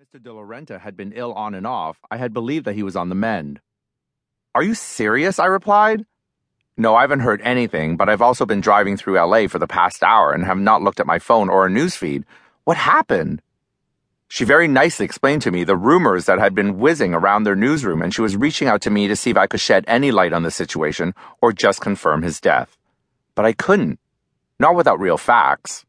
[0.00, 0.22] Mr.
[0.22, 2.96] De la Renta had been ill on and off, I had believed that he was
[2.96, 3.60] on the mend.
[4.54, 5.38] Are you serious?
[5.38, 6.06] I replied.
[6.78, 10.02] No, I haven't heard anything, but I've also been driving through LA for the past
[10.02, 12.24] hour and have not looked at my phone or a newsfeed.
[12.64, 13.42] What happened?
[14.28, 18.00] She very nicely explained to me the rumors that had been whizzing around their newsroom,
[18.00, 20.32] and she was reaching out to me to see if I could shed any light
[20.32, 21.12] on the situation
[21.42, 22.78] or just confirm his death.
[23.34, 24.00] But I couldn't.
[24.58, 25.84] Not without real facts.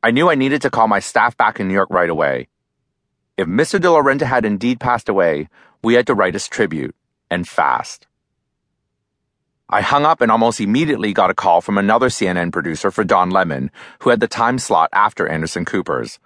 [0.00, 2.46] I knew I needed to call my staff back in New York right away.
[3.42, 3.80] If Mr.
[3.80, 5.48] De la Renta had indeed passed away,
[5.82, 6.94] we had to write his tribute,
[7.28, 8.06] and fast.
[9.68, 13.30] I hung up and almost immediately got a call from another CNN producer for Don
[13.30, 16.20] Lemon, who had the time slot after Anderson Cooper's.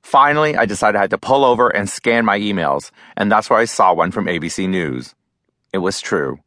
[0.00, 3.58] Finally, I decided I had to pull over and scan my emails, and that's where
[3.58, 5.16] I saw one from ABC News.
[5.72, 6.38] It was true.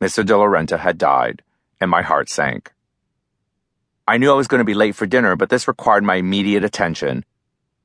[0.00, 0.24] Mr.
[0.24, 1.42] De la Renta had died,
[1.82, 2.72] and my heart sank.
[4.08, 6.64] I knew I was going to be late for dinner, but this required my immediate
[6.64, 7.26] attention.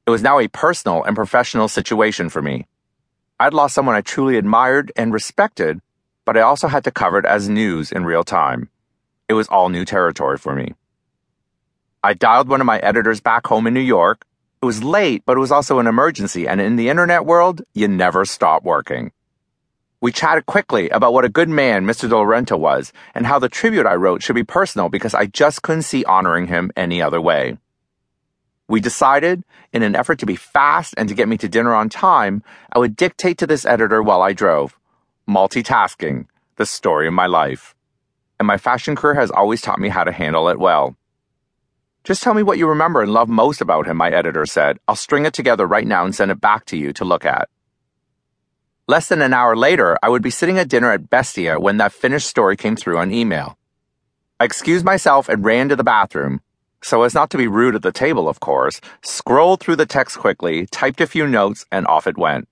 [0.05, 2.67] It was now a personal and professional situation for me.
[3.39, 5.81] I'd lost someone I truly admired and respected,
[6.25, 8.69] but I also had to cover it as news in real time.
[9.27, 10.73] It was all new territory for me.
[12.03, 14.25] I dialed one of my editors back home in New York
[14.65, 17.87] it was late, but it was also an emergency, and in the internet world, you
[17.87, 19.11] never stop working.
[20.01, 22.09] We chatted quickly about what a good man Mr.
[22.09, 25.83] De was, and how the tribute I wrote should be personal because I just couldn't
[25.83, 27.59] see honoring him any other way.
[28.67, 31.89] We decided, in an effort to be fast and to get me to dinner on
[31.89, 34.77] time, I would dictate to this editor while I drove.
[35.29, 37.75] Multitasking, the story of my life.
[38.39, 40.95] And my fashion career has always taught me how to handle it well.
[42.03, 44.79] Just tell me what you remember and love most about him, my editor said.
[44.87, 47.49] I'll string it together right now and send it back to you to look at.
[48.87, 51.91] Less than an hour later, I would be sitting at dinner at Bestia when that
[51.91, 53.57] finished story came through on email.
[54.39, 56.41] I excused myself and ran to the bathroom,
[56.85, 60.19] so as not to be rude at the table, of course, scrolled through the text
[60.19, 62.47] quickly, typed a few notes, and off it went.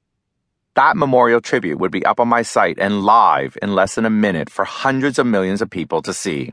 [0.74, 4.10] That memorial tribute would be up on my site and live in less than a
[4.10, 6.52] minute for hundreds of millions of people to see.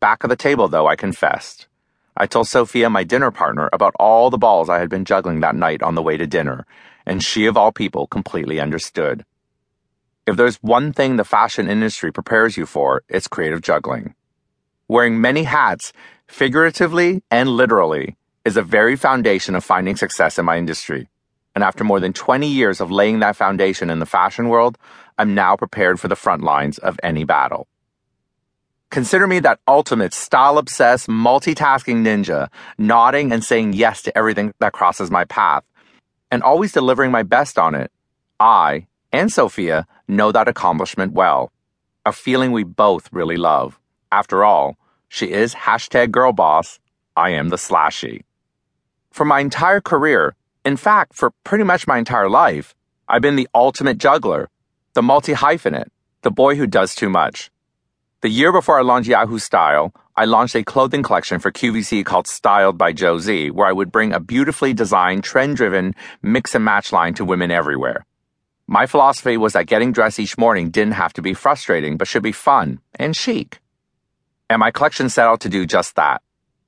[0.00, 1.68] Back of the table, though, I confessed.
[2.16, 5.54] I told Sophia, my dinner partner, about all the balls I had been juggling that
[5.54, 6.66] night on the way to dinner,
[7.06, 9.24] and she, of all people, completely understood.
[10.26, 14.16] If there's one thing the fashion industry prepares you for, it's creative juggling.
[14.92, 15.94] Wearing many hats,
[16.26, 21.08] figuratively and literally, is the very foundation of finding success in my industry.
[21.54, 24.76] And after more than 20 years of laying that foundation in the fashion world,
[25.16, 27.68] I'm now prepared for the front lines of any battle.
[28.90, 34.74] Consider me that ultimate style obsessed, multitasking ninja, nodding and saying yes to everything that
[34.74, 35.64] crosses my path,
[36.30, 37.90] and always delivering my best on it.
[38.38, 41.50] I, and Sophia, know that accomplishment well.
[42.04, 43.78] A feeling we both really love.
[44.12, 44.76] After all,
[45.14, 46.78] she is hashtag girl boss.
[47.14, 48.22] I am the slashy.
[49.10, 50.34] For my entire career,
[50.64, 52.74] in fact, for pretty much my entire life,
[53.06, 54.48] I've been the ultimate juggler,
[54.94, 55.90] the multi hyphenate,
[56.22, 57.50] the boy who does too much.
[58.22, 62.26] The year before I launched Yahoo Style, I launched a clothing collection for QVC called
[62.26, 66.64] Styled by Joe Zee, where I would bring a beautifully designed, trend driven mix and
[66.64, 68.06] match line to women everywhere.
[68.66, 72.22] My philosophy was that getting dressed each morning didn't have to be frustrating, but should
[72.22, 73.61] be fun and chic.
[74.48, 76.22] And my collection set out to do just that.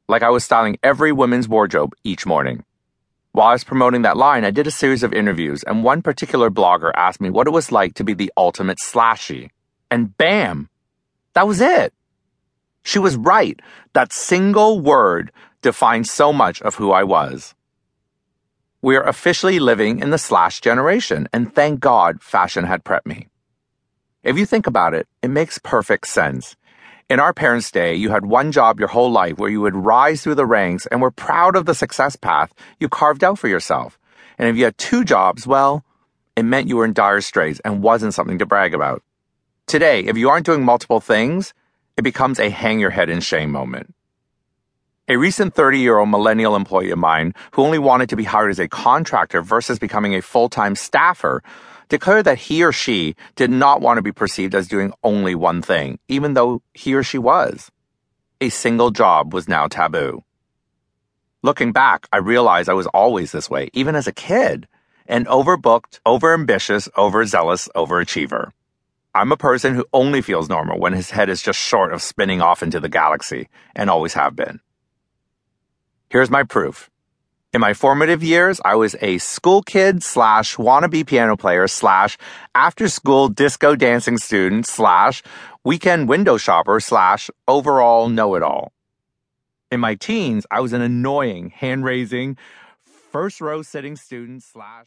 [0.09, 2.65] Like I was styling every woman's wardrobe each morning.
[3.33, 6.51] While I was promoting that line, I did a series of interviews, and one particular
[6.51, 9.51] blogger asked me what it was like to be the ultimate slashy.
[9.91, 10.69] And bam!
[11.33, 11.93] That was it.
[12.85, 13.59] She was right.
[13.93, 17.55] That single word defined so much of who I was.
[18.83, 23.29] We are officially living in the slash generation, and thank God fashion had prepped me.
[24.23, 26.55] If you think about it, it makes perfect sense.
[27.11, 30.23] In our parents' day, you had one job your whole life where you would rise
[30.23, 33.99] through the ranks and were proud of the success path you carved out for yourself.
[34.39, 35.85] And if you had two jobs, well,
[36.35, 39.03] it meant you were in dire straits and wasn't something to brag about.
[39.67, 41.53] Today, if you aren't doing multiple things,
[41.99, 43.95] it becomes a hang your head in shame moment.
[45.07, 48.51] A recent 30 year old millennial employee of mine who only wanted to be hired
[48.51, 51.43] as a contractor versus becoming a full time staffer
[51.89, 55.63] declared that he or she did not want to be perceived as doing only one
[55.63, 57.71] thing, even though he or she was.
[58.41, 60.25] A single job was now taboo.
[61.43, 64.67] Looking back, I realized I was always this way, even as a kid
[65.07, 68.51] an overbooked, overambitious, overzealous overachiever.
[69.15, 72.41] I'm a person who only feels normal when his head is just short of spinning
[72.41, 74.61] off into the galaxy, and always have been.
[76.09, 76.91] Here's my proof.
[77.55, 82.19] In my formative years, I was a school kid slash wannabe piano player slash
[82.53, 85.23] after school disco dancing student slash
[85.63, 88.73] weekend window shopper slash overall know it all.
[89.71, 92.37] In my teens, I was an annoying, hand raising,
[92.83, 94.83] first row sitting student slash